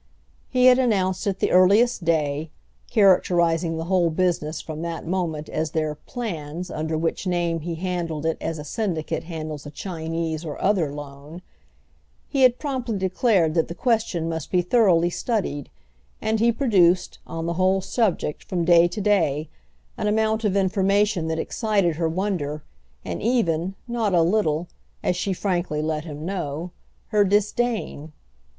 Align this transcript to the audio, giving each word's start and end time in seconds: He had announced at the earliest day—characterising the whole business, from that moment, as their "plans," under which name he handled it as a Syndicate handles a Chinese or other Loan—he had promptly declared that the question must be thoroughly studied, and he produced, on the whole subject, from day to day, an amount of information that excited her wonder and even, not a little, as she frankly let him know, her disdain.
He 0.49 0.65
had 0.65 0.79
announced 0.79 1.27
at 1.27 1.37
the 1.37 1.51
earliest 1.51 2.03
day—characterising 2.03 3.77
the 3.77 3.83
whole 3.83 4.09
business, 4.09 4.59
from 4.59 4.81
that 4.81 5.05
moment, 5.05 5.47
as 5.47 5.69
their 5.69 5.93
"plans," 5.93 6.71
under 6.71 6.97
which 6.97 7.27
name 7.27 7.59
he 7.59 7.75
handled 7.75 8.25
it 8.25 8.39
as 8.41 8.57
a 8.57 8.63
Syndicate 8.63 9.25
handles 9.25 9.67
a 9.67 9.69
Chinese 9.69 10.43
or 10.43 10.59
other 10.59 10.91
Loan—he 10.91 12.41
had 12.41 12.57
promptly 12.57 12.97
declared 12.97 13.53
that 13.53 13.67
the 13.67 13.75
question 13.75 14.27
must 14.27 14.49
be 14.49 14.63
thoroughly 14.63 15.11
studied, 15.11 15.69
and 16.19 16.39
he 16.39 16.51
produced, 16.51 17.19
on 17.27 17.45
the 17.45 17.53
whole 17.53 17.79
subject, 17.79 18.43
from 18.43 18.65
day 18.65 18.87
to 18.87 19.01
day, 19.01 19.49
an 19.99 20.07
amount 20.07 20.43
of 20.43 20.57
information 20.57 21.27
that 21.27 21.37
excited 21.37 21.97
her 21.97 22.09
wonder 22.09 22.63
and 23.05 23.21
even, 23.21 23.75
not 23.87 24.15
a 24.15 24.23
little, 24.23 24.67
as 25.03 25.15
she 25.15 25.31
frankly 25.31 25.79
let 25.79 26.05
him 26.05 26.25
know, 26.25 26.71
her 27.09 27.23
disdain. 27.23 28.13